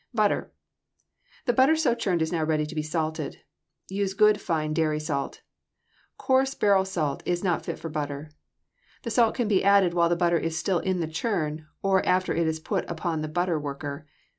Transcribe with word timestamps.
=Butter.= 0.15 0.51
The 1.45 1.53
butter 1.53 1.75
so 1.75 1.93
churned 1.93 2.23
is 2.23 2.31
now 2.31 2.43
ready 2.43 2.65
to 2.65 2.73
be 2.73 2.81
salted. 2.81 3.41
Use 3.87 4.15
good 4.15 4.41
fine 4.41 4.73
dairy 4.73 4.99
salt. 4.99 5.43
Coarse 6.17 6.55
barrel 6.55 6.85
salt 6.85 7.21
is 7.23 7.43
not 7.43 7.63
fit 7.63 7.77
for 7.77 7.87
butter. 7.87 8.31
The 9.03 9.11
salt 9.11 9.35
can 9.35 9.47
be 9.47 9.63
added 9.63 9.93
while 9.93 10.09
the 10.09 10.15
butter 10.15 10.39
is 10.39 10.57
still 10.57 10.79
in 10.79 11.01
the 11.01 11.07
churn 11.07 11.67
or 11.83 12.03
after 12.03 12.33
it 12.33 12.47
is 12.47 12.59
put 12.59 12.89
upon 12.89 13.21
the 13.21 13.27
butter 13.27 13.59
worker. 13.59 14.07